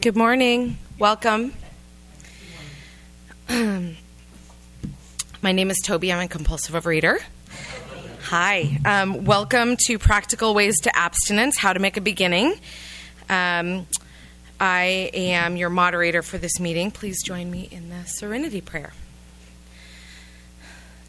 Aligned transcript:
Good 0.00 0.16
morning. 0.16 0.78
Welcome. 0.98 1.52
My 3.48 3.96
name 5.52 5.70
is 5.70 5.78
Toby. 5.84 6.12
I'm 6.12 6.20
a 6.20 6.28
compulsive 6.28 6.74
overeater. 6.74 7.18
Hi. 8.24 8.78
Um, 8.84 9.24
welcome 9.24 9.76
to 9.86 9.98
Practical 9.98 10.54
Ways 10.54 10.80
to 10.80 10.96
Abstinence 10.96 11.58
How 11.58 11.72
to 11.72 11.78
Make 11.78 11.96
a 11.96 12.00
Beginning. 12.00 12.54
Um, 13.28 13.86
I 14.58 15.10
am 15.14 15.56
your 15.56 15.70
moderator 15.70 16.22
for 16.22 16.38
this 16.38 16.58
meeting. 16.60 16.90
Please 16.90 17.22
join 17.22 17.50
me 17.50 17.68
in 17.70 17.90
the 17.90 18.04
Serenity 18.06 18.60
Prayer. 18.60 18.92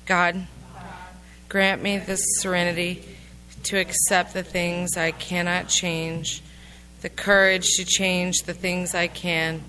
God, 0.05 0.47
grant 1.49 1.81
me 1.81 1.97
the 1.97 2.15
serenity 2.15 3.03
to 3.63 3.77
accept 3.77 4.33
the 4.33 4.43
things 4.43 4.97
I 4.97 5.11
cannot 5.11 5.67
change 5.67 6.43
the 7.05 7.09
courage 7.09 7.67
to 7.75 7.85
change 7.85 8.35
the 8.47 8.53
things 8.55 8.95
I 8.95 9.05
can, 9.05 9.61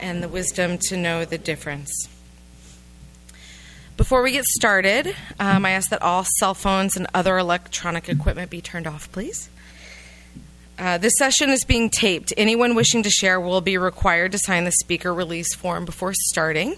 and 0.00 0.20
the 0.20 0.28
wisdom 0.28 0.78
to 0.88 0.96
know 0.96 1.24
the 1.24 1.38
difference. 1.38 2.08
Before 3.96 4.20
we 4.20 4.32
get 4.32 4.44
started, 4.46 5.14
um, 5.38 5.64
I 5.64 5.70
ask 5.70 5.90
that 5.90 6.02
all 6.02 6.24
cell 6.38 6.54
phones 6.54 6.96
and 6.96 7.06
other 7.14 7.38
electronic 7.38 8.08
equipment 8.08 8.50
be 8.50 8.60
turned 8.60 8.88
off, 8.88 9.12
please. 9.12 9.48
Uh, 10.76 10.98
this 10.98 11.12
session 11.16 11.50
is 11.50 11.64
being 11.64 11.88
taped. 11.88 12.32
Anyone 12.36 12.74
wishing 12.74 13.04
to 13.04 13.10
share 13.10 13.40
will 13.40 13.60
be 13.60 13.78
required 13.78 14.32
to 14.32 14.38
sign 14.38 14.64
the 14.64 14.72
speaker 14.72 15.14
release 15.14 15.54
form 15.54 15.84
before 15.84 16.14
starting 16.14 16.74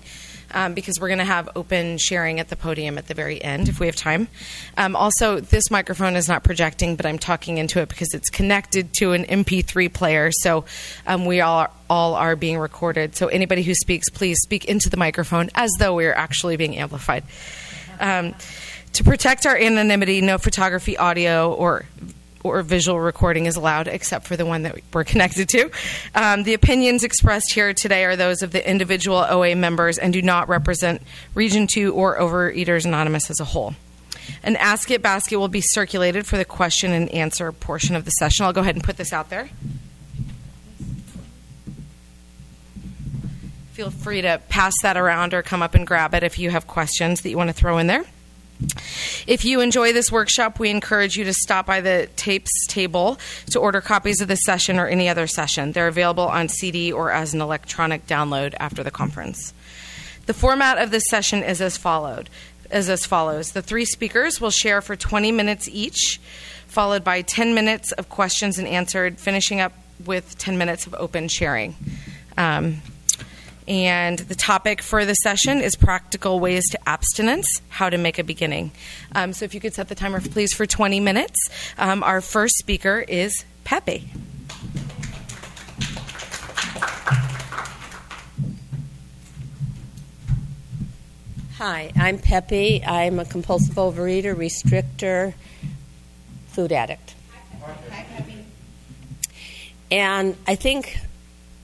um, 0.53 0.75
because 0.75 0.99
we're 1.01 1.09
going 1.09 1.19
to 1.19 1.25
have 1.25 1.49
open 1.57 1.99
sharing 1.99 2.41
at 2.41 2.49
the 2.49 2.57
podium 2.57 2.99
at 2.99 3.07
the 3.07 3.15
very 3.15 3.43
end 3.43 3.69
if 3.69 3.81
we 3.81 3.87
have 3.87 3.97
time. 3.97 4.29
Um, 4.77 4.97
also, 4.97 5.41
this 5.41 5.71
microphone 5.71 6.17
is 6.17 6.29
not 6.29 6.45
projecting, 6.45 6.97
but 6.97 7.07
I'm 7.07 7.19
talking 7.19 7.59
into 7.59 7.81
it 7.81 7.89
because 7.89 8.15
it's 8.15 8.31
connected 8.31 8.93
to 8.95 9.13
an 9.13 9.25
MP3 9.25 9.93
player. 9.93 10.31
So 10.33 10.65
um, 11.07 11.27
we 11.27 11.41
all 11.41 11.59
are, 11.59 11.71
all 11.91 12.15
are 12.15 12.37
being 12.37 12.59
recorded. 12.59 13.17
So 13.17 13.29
anybody 13.29 13.63
who 13.63 13.75
speaks, 13.75 14.11
please 14.11 14.39
speak 14.43 14.65
into 14.65 14.91
the 14.91 14.97
microphone 14.97 15.51
as 15.55 15.71
though 15.79 15.95
we're 15.95 16.15
actually 16.15 16.57
being 16.57 16.77
amplified. 16.77 17.25
Um, 18.01 18.35
to 18.95 19.05
protect 19.05 19.47
our 19.47 19.57
anonymity, 19.57 20.21
no 20.21 20.39
photography, 20.39 20.97
audio, 20.97 21.53
or 21.53 21.85
or 22.49 22.63
visual 22.63 23.01
recording 23.01 23.47
is 23.47 23.57
allowed, 23.57 23.89
except 23.89 24.27
for 24.27 24.37
the 24.37 24.47
one 24.47 24.63
that 24.63 24.79
we're 24.93 25.05
connected 25.05 25.49
to. 25.51 25.71
Um, 26.15 26.43
the 26.43 26.55
opinions 26.55 27.05
expressed 27.05 27.53
here 27.53 27.73
today 27.73 28.05
are 28.05 28.17
those 28.17 28.43
of 28.43 28.53
the 28.53 28.69
individual 28.69 29.19
OA 29.19 29.55
members 29.55 29.99
and 29.99 30.13
do 30.13 30.23
not 30.23 30.49
represent 30.49 31.03
Region 31.35 31.67
2 31.67 31.93
or 31.93 32.19
Overeaters 32.19 32.85
Anonymous 32.85 33.31
as 33.31 33.41
a 33.41 33.45
whole. 33.45 33.75
An 34.43 34.57
Ask 34.57 34.91
It 34.91 35.03
basket 35.03 35.39
will 35.39 35.49
be 35.49 35.63
circulated 35.63 36.27
for 36.27 36.37
the 36.37 36.45
question 36.45 36.93
and 36.93 37.09
answer 37.11 37.51
portion 37.53 37.97
of 37.97 38.05
the 38.05 38.11
session. 38.13 38.45
I'll 38.45 38.53
go 38.53 38.61
ahead 38.61 38.75
and 38.75 38.85
put 38.85 38.97
this 38.97 39.13
out 39.13 39.31
there. 39.31 39.49
Feel 43.73 43.91
free 43.91 44.23
to 44.23 44.41
pass 44.49 44.75
that 44.83 44.97
around 44.97 45.35
or 45.35 45.43
come 45.43 45.63
up 45.63 45.75
and 45.75 45.87
grab 45.87 46.13
it 46.13 46.25
if 46.25 46.39
you 46.39 46.51
have 46.51 46.67
questions 46.67 47.21
that 47.23 47.31
you 47.31 47.37
want 47.37 47.49
to 47.49 47.55
throw 47.55 47.79
in 47.79 47.87
there. 47.87 48.05
If 49.27 49.45
you 49.45 49.61
enjoy 49.61 49.93
this 49.93 50.11
workshop, 50.11 50.59
we 50.59 50.71
encourage 50.71 51.17
you 51.17 51.25
to 51.25 51.33
stop 51.33 51.67
by 51.67 51.81
the 51.81 52.09
tapes 52.17 52.51
table 52.67 53.19
to 53.51 53.59
order 53.59 53.81
copies 53.81 54.21
of 54.21 54.29
this 54.29 54.45
session 54.45 54.79
or 54.79 54.87
any 54.87 55.09
other 55.09 55.27
session. 55.27 55.73
They're 55.73 55.89
available 55.89 56.27
on 56.27 56.49
CD 56.49 56.91
or 56.91 57.13
as 57.13 57.35
an 57.35 57.41
electronic 57.41 58.07
download 58.07 58.55
after 58.59 58.83
the 58.83 58.91
conference. 58.91 59.53
The 60.27 60.35
format 60.35 60.79
of 60.79 60.91
this 60.91 61.05
session 61.09 61.43
is 61.43 61.61
as 61.61 61.77
followed 61.77 62.29
is 62.71 62.89
as 62.89 63.07
follows. 63.07 63.53
The 63.53 63.63
three 63.63 63.85
speakers 63.85 64.41
will 64.41 64.51
share 64.51 64.81
for 64.81 64.97
20 64.97 65.33
minutes 65.33 65.69
each, 65.69 66.21
followed 66.67 67.05
by 67.05 67.23
10 67.23 67.55
minutes 67.55 67.93
of 67.93 68.09
questions 68.09 68.59
and 68.59 68.69
answered, 68.69 69.19
finishing 69.19 69.61
up 69.61 69.73
with 70.05 70.37
10 70.39 70.59
minutes 70.59 70.87
of 70.87 70.95
open 70.95 71.29
sharing. 71.29 71.75
Um, 72.37 72.83
and 73.69 74.19
the 74.19 74.35
topic 74.35 74.81
for 74.81 75.05
the 75.05 75.13
session 75.13 75.61
is 75.61 75.77
practical 75.77 76.41
ways 76.41 76.65
to 76.71 76.89
abstinence, 76.89 77.47
how 77.69 77.91
to 77.91 77.99
make 77.99 78.19
a 78.19 78.25
beginning. 78.25 78.73
Um, 79.15 79.35
so 79.35 79.45
if 79.45 79.53
you 79.53 79.61
could 79.61 79.75
set 79.75 79.89
the 79.89 79.95
timer, 79.95 80.21
please, 80.21 80.55
for 80.55 80.65
20 80.65 81.01
minutes. 81.01 81.39
Um, 81.77 82.03
our 82.03 82.23
first 82.23 82.57
speaker 82.57 83.05
is 83.07 83.45
Pepe. 83.65 84.11
Hi, 91.59 91.93
I'm 91.97 92.19
Pepe. 92.19 92.83
I'm 92.85 93.19
a 93.19 93.27
compulsive 93.27 93.75
overeater, 93.75 94.35
restrictor, 94.35 95.35
food 96.47 96.73
addict. 96.73 97.15
Hi, 97.91 98.07
Pepe. 98.17 98.45
And 99.91 100.37
I 100.47 100.55
think 100.55 100.99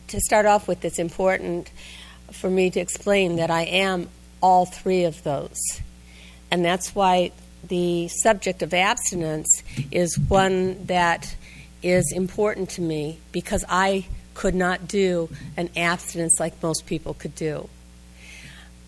to 0.08 0.20
start 0.20 0.46
off 0.46 0.68
with, 0.68 0.84
it's 0.84 0.98
important 0.98 1.70
for 2.44 2.50
me 2.50 2.68
to 2.68 2.78
explain 2.78 3.36
that 3.36 3.50
I 3.50 3.62
am 3.62 4.06
all 4.42 4.66
three 4.66 5.04
of 5.04 5.22
those. 5.22 5.58
And 6.50 6.62
that's 6.62 6.94
why 6.94 7.32
the 7.68 8.08
subject 8.08 8.60
of 8.60 8.74
abstinence 8.74 9.62
is 9.90 10.18
one 10.18 10.84
that 10.84 11.36
is 11.82 12.12
important 12.14 12.68
to 12.68 12.82
me 12.82 13.18
because 13.32 13.64
I 13.66 14.04
could 14.34 14.54
not 14.54 14.86
do 14.86 15.30
an 15.56 15.70
abstinence 15.74 16.38
like 16.38 16.62
most 16.62 16.84
people 16.84 17.14
could 17.14 17.34
do. 17.34 17.70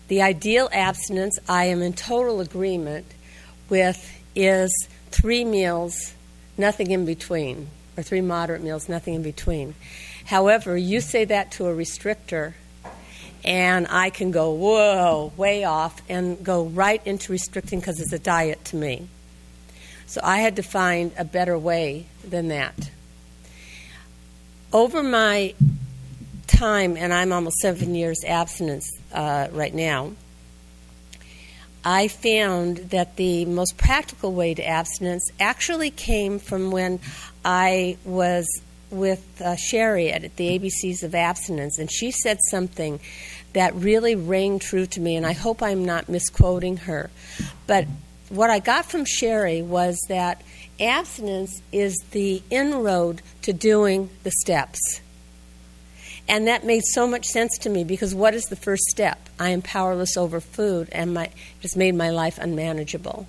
The 0.07 0.21
ideal 0.21 0.69
abstinence, 0.71 1.39
I 1.49 1.65
am 1.65 1.81
in 1.81 1.93
total 1.93 2.41
agreement 2.41 3.07
with, 3.69 4.21
is 4.35 4.71
three 5.09 5.43
meals, 5.43 6.13
nothing 6.59 6.91
in 6.91 7.05
between, 7.05 7.69
or 7.97 8.03
three 8.03 8.21
moderate 8.21 8.61
meals, 8.61 8.87
nothing 8.87 9.15
in 9.15 9.23
between. 9.23 9.73
However, 10.25 10.77
you 10.77 11.01
say 11.01 11.25
that 11.25 11.53
to 11.53 11.65
a 11.65 11.73
restrictor, 11.73 12.53
and 13.43 13.87
I 13.89 14.09
can 14.09 14.31
go, 14.31 14.51
whoa, 14.51 15.31
way 15.37 15.63
off, 15.63 16.01
and 16.09 16.43
go 16.43 16.65
right 16.65 17.01
into 17.05 17.31
restricting 17.31 17.79
because 17.79 17.99
it's 17.99 18.13
a 18.13 18.19
diet 18.19 18.63
to 18.65 18.75
me. 18.75 19.07
So 20.05 20.21
I 20.23 20.37
had 20.37 20.55
to 20.55 20.63
find 20.63 21.11
a 21.17 21.25
better 21.25 21.57
way 21.57 22.05
than 22.23 22.47
that. 22.47 22.91
Over 24.71 25.03
my 25.03 25.53
time, 26.47 26.97
and 26.97 27.13
I'm 27.13 27.31
almost 27.31 27.57
seven 27.57 27.93
years 27.93 28.23
abstinence 28.25 28.89
uh, 29.13 29.47
right 29.51 29.73
now, 29.73 30.13
I 31.83 32.07
found 32.09 32.77
that 32.89 33.15
the 33.15 33.45
most 33.45 33.77
practical 33.77 34.33
way 34.33 34.53
to 34.53 34.67
abstinence 34.67 35.29
actually 35.39 35.91
came 35.91 36.39
from 36.39 36.71
when 36.71 36.99
I 37.45 37.97
was 38.03 38.45
with 38.89 39.41
uh, 39.41 39.55
Sherry 39.55 40.11
at 40.11 40.35
the 40.35 40.59
ABCs 40.59 41.03
of 41.03 41.13
Abstinence, 41.13 41.77
and 41.77 41.91
she 41.91 42.11
said 42.11 42.37
something 42.49 42.99
that 43.53 43.73
really 43.75 44.15
rang 44.15 44.59
true 44.59 44.85
to 44.85 44.99
me, 44.99 45.15
and 45.15 45.25
I 45.25 45.33
hope 45.33 45.61
I'm 45.61 45.85
not 45.85 46.09
misquoting 46.09 46.77
her. 46.77 47.09
But 47.65 47.87
what 48.29 48.49
I 48.49 48.59
got 48.59 48.85
from 48.85 49.05
Sherry 49.05 49.61
was 49.61 49.97
that 50.09 50.41
abstinence 50.79 51.61
is 51.71 51.97
the 52.11 52.43
inroad 52.49 53.21
to 53.43 53.53
doing 53.53 54.09
the 54.23 54.31
steps. 54.31 55.01
And 56.29 56.47
that 56.47 56.65
made 56.65 56.83
so 56.83 57.07
much 57.07 57.25
sense 57.25 57.57
to 57.59 57.69
me 57.69 57.83
because 57.85 58.13
what 58.13 58.33
is 58.33 58.43
the 58.45 58.57
first 58.57 58.83
step? 58.83 59.29
I 59.39 59.49
am 59.49 59.61
powerless 59.61 60.17
over 60.17 60.41
food, 60.41 60.89
and 60.91 61.13
my, 61.13 61.25
it 61.25 61.61
has 61.61 61.75
made 61.75 61.95
my 61.95 62.09
life 62.09 62.37
unmanageable. 62.37 63.27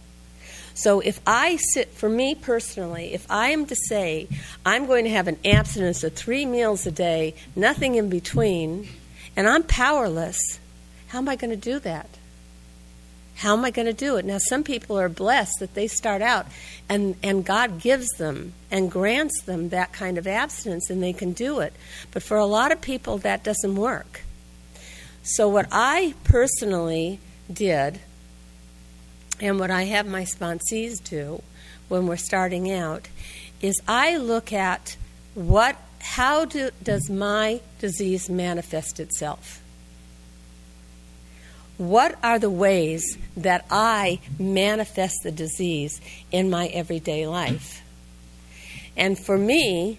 So 0.78 1.00
if 1.00 1.21
I 1.27 1.56
sit, 1.56 1.89
for 1.91 2.09
me 2.09 2.37
personally, 2.37 3.12
if 3.12 3.28
I 3.28 3.49
am 3.49 3.66
to 3.66 3.75
say 3.75 4.28
I'm 4.65 4.87
going 4.87 5.03
to 5.06 5.11
have 5.11 5.27
an 5.27 5.37
abstinence 5.44 6.05
of 6.05 6.15
three 6.15 6.47
meals 6.47 6.87
a 6.87 6.93
day, 6.93 7.34
nothing 7.56 7.97
in 7.97 8.09
between, 8.09 8.89
and 9.34 9.49
I'm 9.49 9.65
powerless, 9.65 10.39
how 11.09 11.19
am 11.19 11.28
I 11.28 11.34
going 11.34 11.50
to 11.50 11.56
do 11.56 11.81
that? 11.81 12.09
How 13.34 13.55
am 13.55 13.65
I 13.65 13.72
going 13.72 13.87
to 13.87 13.93
do 13.93 14.19
it? 14.19 14.25
Now, 14.25 14.39
some 14.39 14.62
people 14.62 14.97
are 14.97 15.09
blessed 15.09 15.59
that 15.59 15.75
they 15.75 15.89
start 15.89 16.22
out 16.22 16.47
and, 16.89 17.16
and 17.25 17.45
God 17.45 17.81
gives 17.81 18.06
them 18.10 18.53
and 18.71 18.89
grants 18.89 19.43
them 19.43 19.71
that 19.71 19.93
kind 19.93 20.16
of 20.16 20.28
abstinence 20.28 20.91
and 20.91 21.03
they 21.03 21.12
can 21.12 21.33
do 21.33 21.59
it. 21.59 21.72
But 22.12 22.22
for 22.22 22.36
a 22.36 22.47
lot 22.47 22.71
of 22.71 22.80
people, 22.80 23.19
that 23.19 23.42
doesn't 23.42 23.75
work. 23.75 24.21
So, 25.25 25.48
what 25.48 25.66
I 25.72 26.15
personally 26.22 27.19
did 27.53 27.98
and 29.41 29.59
what 29.61 29.71
I 29.71 29.85
have 29.85 30.07
my 30.07 30.25
sponsees 30.25 31.03
do 31.03 31.43
when 31.89 32.07
we're 32.07 32.17
starting 32.17 32.71
out 32.71 33.09
is 33.61 33.81
I 33.87 34.17
look 34.17 34.53
at 34.53 34.97
what 35.35 35.77
how 36.01 36.45
do, 36.45 36.71
does 36.83 37.11
my 37.11 37.61
disease 37.81 38.31
manifest 38.31 39.01
itself? 39.01 39.61
What 41.77 42.17
are 42.23 42.39
the 42.39 42.51
ways 42.51 43.19
that 43.37 43.65
I 43.71 44.21
manifest 44.39 45.17
the 45.23 45.31
disease 45.31 46.01
in 46.33 46.51
my 46.51 46.67
everyday 46.69 47.27
life? 47.27 47.83
And 48.97 49.19
for 49.19 49.39
me, 49.39 49.99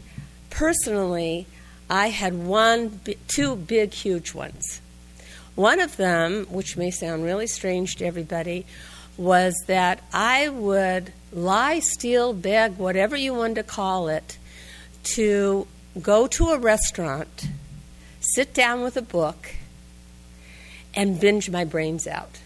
personally, 0.50 1.48
I 1.90 2.10
had 2.10 2.34
one, 2.34 3.00
two 3.28 3.56
big, 3.56 3.94
huge 3.94 4.34
ones. 4.34 4.82
One 5.56 5.80
of 5.80 5.96
them, 5.98 6.46
which 6.50 6.76
may 6.76 6.92
sound 6.92 7.24
really 7.24 7.48
strange 7.48 7.96
to 7.98 8.06
everybody, 8.06 8.66
was 9.20 9.54
that 9.68 10.02
I 10.14 10.48
would 10.48 11.12
lie, 11.34 11.80
steal, 11.80 12.32
beg, 12.34 12.78
whatever 12.78 13.18
you 13.18 13.34
want 13.34 13.56
to 13.56 13.64
call 13.64 14.08
it, 14.08 14.38
to 15.04 15.68
go 16.02 16.26
to 16.28 16.46
a 16.48 16.58
restaurant, 16.58 17.48
sit 18.22 18.54
down 18.54 18.82
with 18.82 18.96
a 18.96 19.02
book, 19.02 19.50
and 20.96 21.20
binge 21.20 21.50
my 21.50 21.66
brains 21.66 22.08
out. 22.08 22.40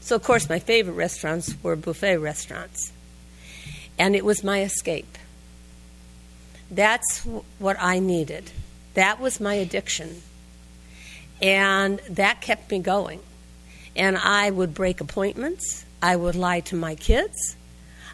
So, 0.00 0.16
of 0.16 0.24
course, 0.24 0.48
my 0.48 0.58
favorite 0.58 0.94
restaurants 0.94 1.54
were 1.62 1.76
buffet 1.76 2.18
restaurants. 2.18 2.92
And 3.96 4.16
it 4.16 4.24
was 4.24 4.42
my 4.42 4.62
escape. 4.62 5.16
That's 6.70 7.20
what 7.58 7.76
I 7.80 8.00
needed. 8.00 8.50
That 8.94 9.20
was 9.20 9.40
my 9.40 9.54
addiction. 9.54 10.22
And 11.40 12.00
that 12.10 12.40
kept 12.40 12.70
me 12.72 12.80
going. 12.80 13.20
And 13.96 14.16
I 14.16 14.50
would 14.50 14.74
break 14.74 15.00
appointments. 15.00 15.84
I 16.02 16.16
would 16.16 16.34
lie 16.34 16.60
to 16.60 16.76
my 16.76 16.94
kids. 16.94 17.56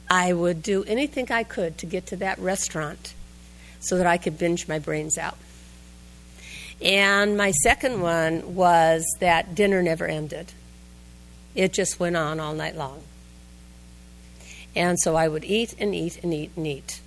I 0.08 0.32
would 0.32 0.62
do 0.62 0.84
anything 0.84 1.30
I 1.30 1.44
could 1.44 1.78
to 1.78 1.86
get 1.86 2.06
to 2.06 2.16
that 2.16 2.38
restaurant 2.38 3.14
so 3.80 3.96
that 3.96 4.06
I 4.06 4.18
could 4.18 4.38
binge 4.38 4.68
my 4.68 4.78
brains 4.78 5.16
out. 5.16 5.38
And 6.82 7.36
my 7.36 7.50
second 7.50 8.00
one 8.00 8.54
was 8.54 9.06
that 9.20 9.54
dinner 9.54 9.82
never 9.82 10.06
ended. 10.06 10.52
It 11.54 11.72
just 11.72 12.00
went 12.00 12.16
on 12.16 12.40
all 12.40 12.54
night 12.54 12.76
long. 12.76 13.02
And 14.74 14.98
so 15.00 15.16
I 15.16 15.28
would 15.28 15.44
eat 15.44 15.74
and 15.78 15.94
eat 15.94 16.20
and 16.22 16.32
eat 16.32 16.52
and 16.56 16.66
eat. 16.66 17.00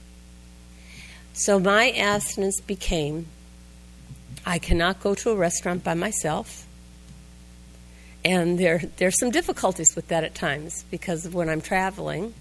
So 1.33 1.59
my 1.59 1.91
abstinence 1.91 2.59
became 2.61 3.27
I 4.45 4.59
cannot 4.59 4.99
go 4.99 5.15
to 5.15 5.31
a 5.31 5.35
restaurant 5.35 5.83
by 5.83 5.93
myself. 5.93 6.65
And 8.25 8.57
there, 8.57 8.81
there's 8.97 9.19
some 9.19 9.31
difficulties 9.31 9.95
with 9.95 10.07
that 10.07 10.23
at 10.23 10.33
times 10.33 10.85
because 10.89 11.25
of 11.25 11.33
when 11.33 11.49
I'm 11.49 11.61
traveling. 11.61 12.33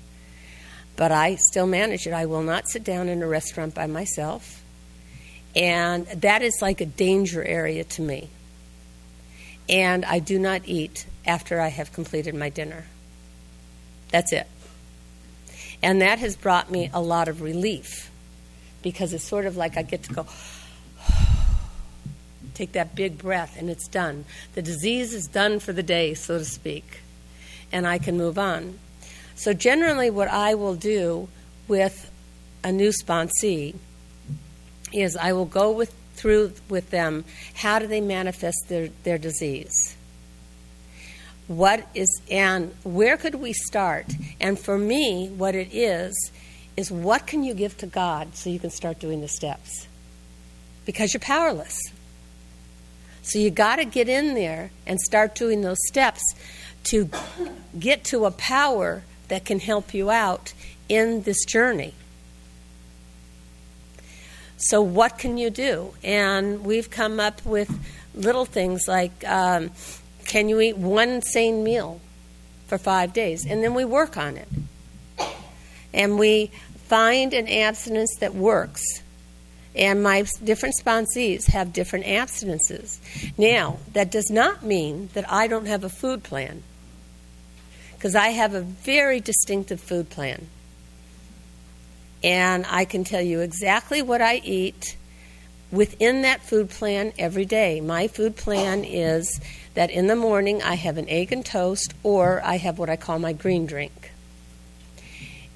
But 0.96 1.10
I 1.10 1.36
still 1.36 1.66
manage 1.66 2.06
it. 2.06 2.12
I 2.12 2.26
will 2.26 2.42
not 2.42 2.68
sit 2.68 2.84
down 2.84 3.08
in 3.08 3.22
a 3.22 3.26
restaurant 3.26 3.74
by 3.74 3.86
myself. 3.86 4.62
And 5.56 6.06
that 6.06 6.42
is 6.42 6.58
like 6.62 6.80
a 6.80 6.86
danger 6.86 7.42
area 7.42 7.84
to 7.84 8.02
me. 8.02 8.30
And 9.68 10.04
I 10.04 10.18
do 10.18 10.38
not 10.38 10.62
eat 10.66 11.06
after 11.26 11.60
I 11.60 11.68
have 11.68 11.92
completed 11.92 12.34
my 12.34 12.48
dinner. 12.48 12.84
That's 14.10 14.32
it. 14.32 14.46
And 15.82 16.00
that 16.02 16.18
has 16.20 16.36
brought 16.36 16.70
me 16.70 16.90
a 16.92 17.00
lot 17.00 17.28
of 17.28 17.42
relief 17.42 18.10
because 18.82 19.12
it's 19.12 19.24
sort 19.24 19.46
of 19.46 19.56
like 19.56 19.76
I 19.76 19.82
get 19.82 20.04
to 20.04 20.12
go, 20.12 20.26
take 22.62 22.72
that 22.72 22.94
big 22.94 23.18
breath, 23.18 23.56
and 23.58 23.68
it's 23.68 23.88
done. 23.88 24.24
The 24.54 24.62
disease 24.62 25.12
is 25.14 25.26
done 25.26 25.58
for 25.58 25.72
the 25.72 25.82
day, 25.82 26.14
so 26.14 26.38
to 26.38 26.44
speak, 26.44 27.00
and 27.72 27.86
I 27.86 27.98
can 27.98 28.16
move 28.16 28.38
on. 28.38 28.78
So, 29.34 29.52
generally, 29.52 30.10
what 30.10 30.28
I 30.28 30.54
will 30.54 30.76
do 30.76 31.28
with 31.66 32.10
a 32.62 32.70
new 32.70 32.90
sponsee 32.90 33.74
is 34.92 35.16
I 35.16 35.32
will 35.32 35.46
go 35.46 35.72
with, 35.72 35.92
through 36.14 36.52
with 36.68 36.90
them 36.90 37.24
how 37.54 37.80
do 37.80 37.88
they 37.88 38.00
manifest 38.00 38.68
their, 38.68 38.90
their 39.02 39.18
disease? 39.18 39.96
What 41.48 41.88
is, 41.94 42.22
and 42.30 42.72
where 42.84 43.16
could 43.16 43.34
we 43.34 43.52
start? 43.52 44.06
And 44.40 44.56
for 44.56 44.78
me, 44.78 45.28
what 45.28 45.56
it 45.56 45.74
is, 45.74 46.30
is 46.76 46.92
what 46.92 47.26
can 47.26 47.42
you 47.42 47.54
give 47.54 47.76
to 47.78 47.86
God 47.86 48.36
so 48.36 48.48
you 48.50 48.60
can 48.60 48.70
start 48.70 49.00
doing 49.00 49.20
the 49.20 49.28
steps? 49.28 49.88
Because 50.86 51.12
you're 51.12 51.20
powerless. 51.20 51.76
So 53.22 53.38
you 53.38 53.50
got 53.50 53.76
to 53.76 53.84
get 53.84 54.08
in 54.08 54.34
there 54.34 54.70
and 54.86 55.00
start 55.00 55.34
doing 55.34 55.62
those 55.62 55.78
steps 55.86 56.22
to 56.84 57.08
get 57.78 58.04
to 58.04 58.24
a 58.24 58.30
power 58.30 59.02
that 59.28 59.44
can 59.44 59.60
help 59.60 59.94
you 59.94 60.10
out 60.10 60.52
in 60.88 61.22
this 61.22 61.44
journey. 61.44 61.94
So, 64.56 64.80
what 64.82 65.18
can 65.18 65.38
you 65.38 65.50
do? 65.50 65.94
And 66.04 66.64
we've 66.64 66.90
come 66.90 67.18
up 67.18 67.44
with 67.44 67.70
little 68.14 68.44
things 68.44 68.86
like 68.86 69.26
um, 69.26 69.70
can 70.24 70.48
you 70.48 70.60
eat 70.60 70.76
one 70.76 71.22
sane 71.22 71.64
meal 71.64 72.00
for 72.66 72.78
five 72.78 73.12
days? 73.12 73.44
And 73.44 73.62
then 73.62 73.74
we 73.74 73.84
work 73.84 74.16
on 74.16 74.36
it. 74.36 74.48
And 75.92 76.18
we 76.18 76.50
find 76.86 77.34
an 77.34 77.48
abstinence 77.48 78.16
that 78.20 78.34
works. 78.34 79.02
And 79.74 80.02
my 80.02 80.26
different 80.44 80.74
sponsees 80.78 81.46
have 81.46 81.72
different 81.72 82.04
abstinences. 82.04 82.98
Now, 83.38 83.78
that 83.94 84.10
does 84.10 84.30
not 84.30 84.62
mean 84.62 85.08
that 85.14 85.30
I 85.32 85.46
don't 85.46 85.66
have 85.66 85.82
a 85.82 85.88
food 85.88 86.22
plan, 86.22 86.62
because 87.94 88.14
I 88.14 88.28
have 88.28 88.54
a 88.54 88.60
very 88.60 89.20
distinctive 89.20 89.80
food 89.80 90.10
plan. 90.10 90.48
And 92.22 92.66
I 92.68 92.84
can 92.84 93.04
tell 93.04 93.22
you 93.22 93.40
exactly 93.40 94.02
what 94.02 94.20
I 94.20 94.36
eat 94.44 94.96
within 95.70 96.22
that 96.22 96.42
food 96.42 96.68
plan 96.68 97.12
every 97.18 97.46
day. 97.46 97.80
My 97.80 98.08
food 98.08 98.36
plan 98.36 98.84
is 98.84 99.40
that 99.72 99.90
in 99.90 100.06
the 100.06 100.14
morning 100.14 100.62
I 100.62 100.74
have 100.74 100.98
an 100.98 101.08
egg 101.08 101.32
and 101.32 101.44
toast, 101.44 101.94
or 102.02 102.42
I 102.44 102.58
have 102.58 102.78
what 102.78 102.90
I 102.90 102.96
call 102.96 103.18
my 103.18 103.32
green 103.32 103.64
drink. 103.64 104.10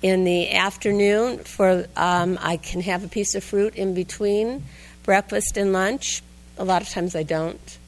In 0.07 0.23
the 0.23 0.53
afternoon, 0.53 1.39
for 1.39 1.85
um, 1.97 2.39
I 2.41 2.59
can 2.59 2.81
have 2.83 3.03
a 3.03 3.09
piece 3.09 3.35
of 3.35 3.43
fruit 3.43 3.75
in 3.75 3.93
between 3.93 4.63
breakfast 5.03 5.57
and 5.57 5.73
lunch. 5.73 6.23
A 6.59 6.65
lot 6.65 6.81
of 6.81 6.89
times 6.89 7.17
I 7.17 7.25
don't. 7.25 7.79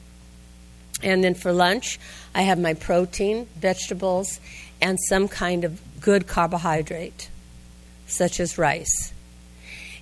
And 1.01 1.23
then 1.23 1.33
for 1.33 1.53
lunch, 1.53 1.97
I 2.35 2.41
have 2.41 2.59
my 2.59 2.73
protein, 2.73 3.47
vegetables, 3.55 4.41
and 4.81 4.99
some 5.07 5.29
kind 5.29 5.63
of 5.63 5.79
good 6.01 6.27
carbohydrate, 6.27 7.29
such 8.07 8.41
as 8.41 8.57
rice. 8.57 9.13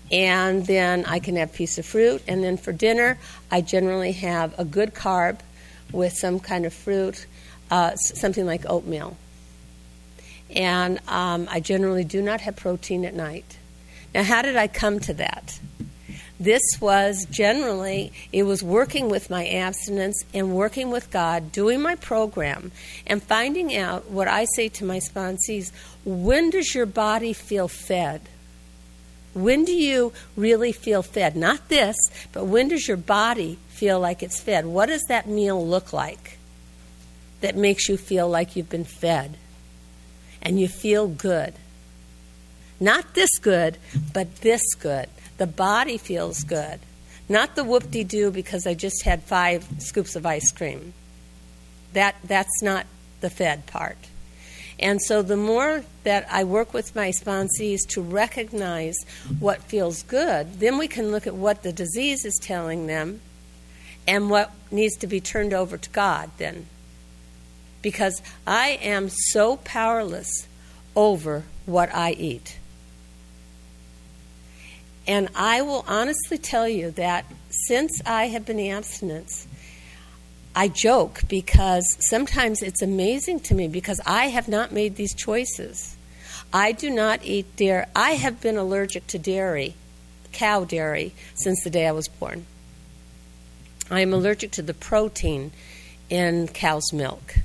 And 0.09 0.65
then 0.65 1.05
I 1.05 1.19
can 1.19 1.35
have 1.35 1.51
a 1.51 1.53
piece 1.53 1.77
of 1.77 1.85
fruit. 1.85 2.23
And 2.27 2.43
then 2.43 2.57
for 2.57 2.71
dinner, 2.71 3.19
I 3.51 3.61
generally 3.61 4.13
have 4.13 4.57
a 4.57 4.65
good 4.65 4.95
carb 4.95 5.41
with 5.91 6.13
some 6.13 6.39
kind 6.39 6.65
of 6.65 6.73
fruit, 6.73 7.27
uh, 7.69 7.95
something 7.95 8.47
like 8.47 8.65
oatmeal. 8.67 9.17
And 10.55 10.99
um, 11.07 11.47
I 11.51 11.59
generally 11.59 12.03
do 12.03 12.21
not 12.21 12.41
have 12.41 12.55
protein 12.55 13.05
at 13.05 13.13
night. 13.13 13.57
Now, 14.13 14.23
how 14.23 14.41
did 14.41 14.55
I 14.55 14.67
come 14.67 14.99
to 15.01 15.13
that? 15.15 15.59
This 16.39 16.61
was 16.79 17.25
generally, 17.25 18.13
it 18.31 18.43
was 18.43 18.61
working 18.61 19.09
with 19.09 19.29
my 19.29 19.47
abstinence 19.47 20.23
and 20.33 20.53
working 20.55 20.91
with 20.91 21.09
God, 21.09 21.51
doing 21.51 21.81
my 21.81 21.95
program, 21.95 22.71
and 23.07 23.23
finding 23.23 23.75
out 23.75 24.11
what 24.11 24.27
I 24.27 24.45
say 24.55 24.69
to 24.69 24.85
my 24.85 24.99
sponsees 24.99 25.71
when 26.05 26.51
does 26.51 26.75
your 26.75 26.85
body 26.85 27.33
feel 27.33 27.67
fed? 27.67 28.21
When 29.33 29.65
do 29.65 29.73
you 29.73 30.13
really 30.35 30.71
feel 30.71 31.01
fed? 31.01 31.35
Not 31.35 31.69
this, 31.69 31.95
but 32.31 32.45
when 32.45 32.69
does 32.69 32.87
your 32.87 32.97
body 32.97 33.57
feel 33.69 33.99
like 33.99 34.21
it's 34.21 34.39
fed? 34.39 34.65
What 34.65 34.87
does 34.87 35.03
that 35.09 35.27
meal 35.27 35.65
look 35.65 35.91
like 35.91 36.37
that 37.41 37.55
makes 37.55 37.89
you 37.89 37.97
feel 37.97 38.29
like 38.29 38.55
you've 38.55 38.69
been 38.69 38.83
fed 38.83 39.37
and 40.41 40.59
you 40.59 40.67
feel 40.67 41.07
good? 41.07 41.53
Not 42.79 43.13
this 43.13 43.37
good, 43.39 43.77
but 44.13 44.37
this 44.37 44.63
good. 44.75 45.09
The 45.37 45.47
body 45.47 45.97
feels 45.97 46.43
good. 46.43 46.79
Not 47.29 47.55
the 47.55 47.63
whoop 47.63 47.91
de 47.91 48.03
doo 48.03 48.31
because 48.31 48.65
I 48.65 48.73
just 48.73 49.03
had 49.03 49.23
five 49.23 49.65
scoops 49.79 50.15
of 50.15 50.25
ice 50.25 50.51
cream. 50.51 50.93
That, 51.93 52.15
that's 52.23 52.61
not 52.61 52.85
the 53.21 53.29
fed 53.29 53.65
part. 53.65 53.97
And 54.79 55.01
so 55.01 55.21
the 55.21 55.37
more 55.37 55.83
that 56.03 56.27
I 56.31 56.43
work 56.43 56.73
with 56.73 56.95
my 56.95 57.09
sponsees 57.09 57.79
to 57.89 58.01
recognize 58.01 58.95
what 59.39 59.63
feels 59.63 60.03
good, 60.03 60.59
then 60.59 60.77
we 60.77 60.87
can 60.87 61.11
look 61.11 61.25
at 61.25 61.35
what 61.35 61.63
the 61.63 61.73
disease 61.73 62.25
is 62.25 62.39
telling 62.41 62.85
them 62.85 63.21
and 64.07 64.29
what 64.29 64.51
needs 64.71 64.95
to 64.97 65.07
be 65.07 65.19
turned 65.19 65.53
over 65.53 65.77
to 65.77 65.89
God 65.89 66.29
then. 66.37 66.67
Because 67.87 68.21
I 68.45 68.79
am 68.81 69.07
so 69.07 69.55
powerless 69.55 70.45
over 70.93 71.43
what 71.65 71.89
I 71.95 72.11
eat. 72.11 72.59
And 75.07 75.29
I 75.33 75.61
will 75.61 75.85
honestly 75.87 76.37
tell 76.37 76.67
you 76.67 76.91
that 76.91 77.23
since 77.49 78.01
I 78.05 78.27
have 78.27 78.45
been 78.45 78.59
abstinent, 78.59 79.47
I 80.53 80.67
joke 80.67 81.21
because 81.29 81.85
sometimes 82.09 82.61
it's 82.61 82.81
amazing 82.81 83.39
to 83.47 83.55
me 83.55 83.69
because 83.69 84.01
I 84.05 84.25
have 84.25 84.49
not 84.49 84.73
made 84.73 84.97
these 84.97 85.15
choices. 85.15 85.95
I 86.51 86.73
do 86.73 86.89
not 86.89 87.23
eat 87.23 87.55
dairy. 87.55 87.85
I 87.95 88.15
have 88.15 88.41
been 88.41 88.57
allergic 88.57 89.07
to 89.07 89.17
dairy, 89.17 89.75
cow 90.33 90.65
dairy, 90.65 91.13
since 91.35 91.63
the 91.63 91.69
day 91.69 91.87
I 91.87 91.93
was 91.93 92.09
born. 92.09 92.47
I 93.89 94.01
am 94.01 94.11
allergic 94.11 94.51
to 94.51 94.61
the 94.61 94.73
protein 94.73 95.53
in 96.09 96.49
cow's 96.49 96.91
milk. 96.91 97.37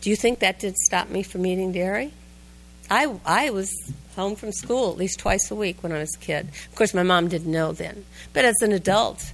Do 0.00 0.10
you 0.10 0.16
think 0.16 0.38
that 0.38 0.58
did 0.58 0.76
stop 0.76 1.10
me 1.10 1.22
from 1.22 1.44
eating 1.46 1.72
dairy? 1.72 2.12
I, 2.90 3.14
I 3.24 3.50
was 3.50 3.72
home 4.16 4.34
from 4.34 4.52
school 4.52 4.90
at 4.90 4.98
least 4.98 5.20
twice 5.20 5.50
a 5.50 5.54
week 5.54 5.82
when 5.82 5.92
I 5.92 5.98
was 5.98 6.14
a 6.16 6.18
kid. 6.18 6.48
Of 6.68 6.74
course, 6.74 6.94
my 6.94 7.02
mom 7.02 7.28
didn't 7.28 7.50
know 7.50 7.72
then. 7.72 8.04
But 8.32 8.44
as 8.44 8.56
an 8.62 8.72
adult, 8.72 9.32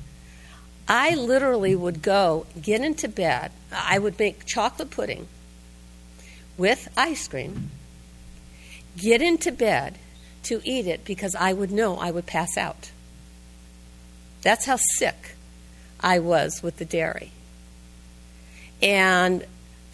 I 0.88 1.14
literally 1.14 1.75
would 1.75 2.02
go, 2.02 2.46
get 2.61 2.82
into 2.82 3.08
bed. 3.08 3.52
I 3.73 3.99
would 3.99 4.18
make 4.18 4.44
chocolate 4.44 4.90
pudding 4.90 5.28
with 6.56 6.88
ice 6.96 7.28
cream, 7.28 7.70
get 8.96 9.23
into 9.23 9.52
bed 9.52 9.99
to 10.44 10.61
eat 10.64 10.87
it 10.87 11.04
because 11.04 11.35
I 11.35 11.52
would 11.52 11.73
know 11.73 11.96
I 11.96 12.11
would 12.11 12.26
pass 12.26 12.56
out. 12.56 12.90
That's 14.42 14.66
how 14.66 14.76
sick 14.96 15.35
I 16.00 16.18
was 16.18 16.62
with 16.62 16.76
the 16.76 16.85
dairy. 16.85 17.32
And 18.80 19.44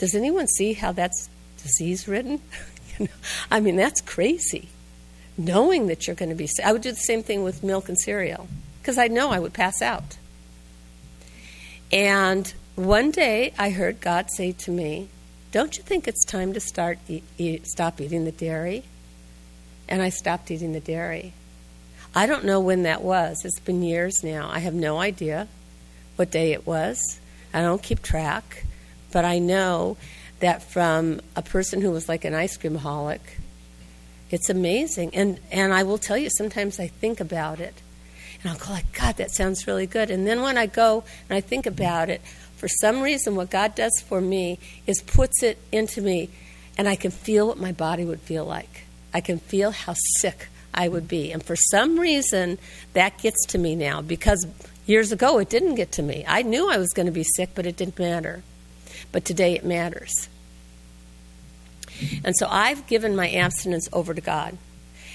does 0.02 0.16
anyone 0.16 0.48
see 0.48 0.72
how 0.72 0.90
that's 0.90 1.30
disease 1.62 2.08
ridden? 2.08 2.40
I 3.52 3.60
mean, 3.60 3.76
that's 3.76 4.00
crazy. 4.00 4.68
Knowing 5.38 5.86
that 5.86 6.08
you're 6.08 6.16
going 6.16 6.28
to 6.28 6.34
be 6.34 6.48
sick. 6.48 6.66
I 6.66 6.72
would 6.72 6.82
do 6.82 6.90
the 6.90 6.96
same 6.96 7.22
thing 7.22 7.44
with 7.44 7.62
milk 7.62 7.88
and 7.88 7.96
cereal 7.96 8.48
because 8.80 8.98
I 8.98 9.06
know 9.06 9.30
I 9.30 9.38
would 9.38 9.52
pass 9.52 9.80
out. 9.80 10.16
And 11.92 12.52
one 12.74 13.12
day 13.12 13.54
I 13.56 13.70
heard 13.70 14.00
God 14.00 14.26
say 14.32 14.50
to 14.50 14.72
me, 14.72 15.08
Don't 15.52 15.76
you 15.76 15.84
think 15.84 16.08
it's 16.08 16.24
time 16.24 16.52
to 16.54 16.58
start 16.58 16.98
stop 17.62 18.00
eating 18.00 18.24
the 18.24 18.32
dairy? 18.32 18.82
And 19.88 20.02
I 20.02 20.08
stopped 20.08 20.50
eating 20.50 20.72
the 20.72 20.80
dairy. 20.80 21.32
I 22.12 22.26
don't 22.26 22.44
know 22.44 22.58
when 22.58 22.82
that 22.82 23.02
was. 23.02 23.44
It's 23.44 23.60
been 23.60 23.84
years 23.84 24.24
now. 24.24 24.50
I 24.52 24.58
have 24.58 24.74
no 24.74 24.98
idea 24.98 25.46
what 26.16 26.32
day 26.32 26.50
it 26.50 26.66
was. 26.66 27.20
I 27.54 27.60
don't 27.60 27.80
keep 27.80 28.02
track. 28.02 28.64
But 29.12 29.24
I 29.24 29.38
know 29.38 29.96
that 30.40 30.62
from 30.62 31.20
a 31.36 31.42
person 31.42 31.80
who 31.80 31.90
was 31.90 32.08
like 32.08 32.24
an 32.24 32.34
ice 32.34 32.56
cream 32.56 32.78
holic, 32.78 33.20
it's 34.30 34.50
amazing. 34.50 35.14
And, 35.14 35.38
and 35.50 35.72
I 35.72 35.82
will 35.82 35.98
tell 35.98 36.16
you, 36.16 36.30
sometimes 36.30 36.80
I 36.80 36.88
think 36.88 37.20
about 37.20 37.60
it 37.60 37.74
and 38.42 38.50
I'll 38.50 38.58
go 38.58 38.72
like, 38.72 38.92
God, 38.92 39.16
that 39.18 39.30
sounds 39.30 39.66
really 39.66 39.86
good. 39.86 40.10
And 40.10 40.26
then 40.26 40.42
when 40.42 40.58
I 40.58 40.66
go 40.66 41.04
and 41.28 41.36
I 41.36 41.40
think 41.40 41.66
about 41.66 42.10
it, 42.10 42.20
for 42.56 42.68
some 42.68 43.00
reason, 43.02 43.36
what 43.36 43.50
God 43.50 43.74
does 43.74 44.02
for 44.06 44.20
me 44.20 44.58
is 44.86 45.02
puts 45.02 45.42
it 45.42 45.58
into 45.70 46.00
me, 46.00 46.30
and 46.78 46.88
I 46.88 46.96
can 46.96 47.10
feel 47.10 47.48
what 47.48 47.58
my 47.58 47.72
body 47.72 48.04
would 48.04 48.20
feel 48.20 48.44
like. 48.44 48.84
I 49.12 49.20
can 49.20 49.38
feel 49.38 49.72
how 49.72 49.94
sick 50.18 50.48
I 50.72 50.88
would 50.88 51.06
be. 51.08 51.32
And 51.32 51.42
for 51.42 51.56
some 51.56 51.98
reason, 51.98 52.58
that 52.94 53.18
gets 53.18 53.46
to 53.46 53.58
me 53.58 53.74
now 53.76 54.00
because 54.00 54.46
years 54.86 55.12
ago 55.12 55.38
it 55.38 55.50
didn't 55.50 55.74
get 55.74 55.92
to 55.92 56.02
me. 56.02 56.24
I 56.26 56.42
knew 56.42 56.70
I 56.70 56.78
was 56.78 56.92
going 56.92 57.06
to 57.06 57.12
be 57.12 57.24
sick, 57.24 57.50
but 57.54 57.66
it 57.66 57.76
didn't 57.76 57.98
matter. 57.98 58.42
But 59.10 59.24
today 59.24 59.54
it 59.54 59.64
matters. 59.64 60.28
And 62.24 62.36
so 62.36 62.46
I've 62.48 62.86
given 62.86 63.14
my 63.14 63.30
abstinence 63.30 63.88
over 63.92 64.14
to 64.14 64.20
God. 64.20 64.56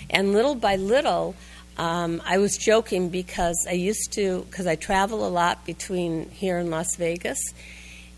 And 0.10 0.32
little 0.34 0.56
by 0.56 0.76
little, 0.76 1.36
um, 1.78 2.22
I 2.26 2.38
was 2.38 2.58
joking 2.58 3.10
because 3.10 3.68
I 3.70 3.74
used 3.74 4.14
to, 4.14 4.46
because 4.50 4.68
I 4.68 4.76
travel 4.76 5.26
a 5.26 5.30
lot 5.30 5.66
between 5.66 6.30
here 6.30 6.58
and 6.58 6.70
Las 6.70 6.96
Vegas, 6.96 7.40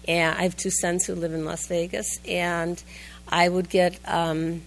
and 0.08 0.38
I 0.38 0.44
have 0.44 0.56
two 0.56 0.70
sons 0.70 1.06
who 1.06 1.16
live 1.16 1.34
in 1.34 1.46
Las 1.46 1.68
Vegas, 1.68 2.20
and 2.28 2.82
I 3.28 3.50
would 3.50 3.70
get 3.70 4.00
um, 4.06 4.62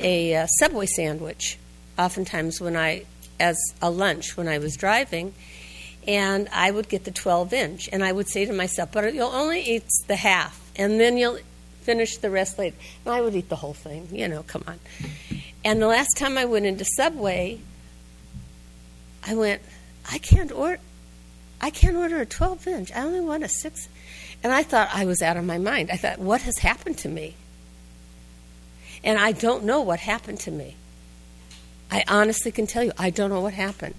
a, 0.00 0.32
a 0.32 0.48
Subway 0.58 0.86
sandwich 0.86 1.58
oftentimes 1.98 2.60
when 2.60 2.76
I, 2.76 3.04
as 3.40 3.56
a 3.80 3.90
lunch 3.90 4.36
when 4.36 4.48
I 4.48 4.58
was 4.58 4.76
driving, 4.76 5.34
and 6.06 6.48
I 6.52 6.70
would 6.70 6.88
get 6.88 7.04
the 7.04 7.10
12 7.10 7.52
inch, 7.52 7.88
and 7.92 8.04
I 8.04 8.12
would 8.12 8.28
say 8.28 8.44
to 8.44 8.52
myself, 8.52 8.92
but 8.92 9.12
you'll 9.14 9.28
only 9.28 9.60
eat 9.60 9.84
the 10.06 10.16
half, 10.16 10.60
and 10.76 11.00
then 11.00 11.16
you'll 11.16 11.38
finish 11.82 12.16
the 12.16 12.30
rest 12.30 12.58
later. 12.58 12.76
And 13.04 13.14
I 13.14 13.20
would 13.20 13.34
eat 13.34 13.48
the 13.48 13.56
whole 13.56 13.74
thing, 13.74 14.08
you 14.12 14.28
know, 14.28 14.42
come 14.42 14.64
on. 14.66 14.78
And 15.64 15.80
the 15.80 15.86
last 15.86 16.16
time 16.16 16.38
I 16.38 16.44
went 16.44 16.66
into 16.66 16.84
Subway, 16.84 17.60
I 19.24 19.34
went, 19.34 19.62
I 20.10 20.18
can't 20.18 20.52
order. 20.52 20.80
I 21.60 21.70
can't 21.70 21.96
order 21.96 22.20
a 22.20 22.26
12 22.26 22.66
inch. 22.66 22.92
I 22.92 23.02
only 23.02 23.20
want 23.20 23.42
a 23.42 23.48
6. 23.48 23.88
And 24.44 24.52
I 24.52 24.62
thought 24.62 24.90
I 24.92 25.06
was 25.06 25.22
out 25.22 25.36
of 25.36 25.44
my 25.44 25.58
mind. 25.58 25.90
I 25.90 25.96
thought, 25.96 26.18
what 26.18 26.42
has 26.42 26.58
happened 26.58 26.98
to 26.98 27.08
me? 27.08 27.34
And 29.02 29.18
I 29.18 29.32
don't 29.32 29.64
know 29.64 29.80
what 29.80 30.00
happened 30.00 30.38
to 30.40 30.50
me. 30.50 30.76
I 31.90 32.04
honestly 32.08 32.52
can 32.52 32.66
tell 32.66 32.84
you, 32.84 32.92
I 32.98 33.10
don't 33.10 33.30
know 33.30 33.40
what 33.40 33.54
happened. 33.54 33.94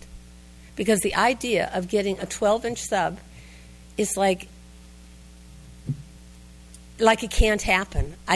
Because 0.77 1.01
the 1.01 1.15
idea 1.15 1.69
of 1.73 1.89
getting 1.89 2.17
a 2.19 2.25
12 2.25 2.65
inch 2.65 2.81
sub 2.81 3.19
is 3.97 4.15
like, 4.15 4.47
like 6.99 7.23
it 7.23 7.31
can't 7.31 7.61
happen. 7.61 8.13
I 8.13 8.17